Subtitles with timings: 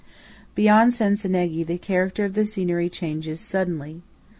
[0.55, 4.01] Beyond Cencenighe, the character of the scenery changes suddenly.